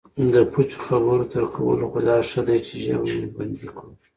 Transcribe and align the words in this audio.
د 0.33 0.35
پوچو 0.51 0.77
خبرو 0.87 1.25
تر 1.33 1.43
کولو 1.53 1.85
خو 1.91 1.99
دا 2.09 2.17
ښه 2.29 2.41
دی 2.47 2.57
چې 2.67 2.73
ژبه 2.83 3.05
مو 3.19 3.27
بندي 3.35 3.67
کړو 3.75 3.91